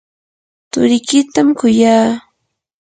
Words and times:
turikitam 0.71 1.47
kuyaa. 1.59 2.09